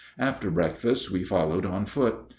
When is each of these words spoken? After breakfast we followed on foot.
After 0.17 0.49
breakfast 0.49 1.11
we 1.11 1.23
followed 1.23 1.63
on 1.63 1.85
foot. 1.85 2.15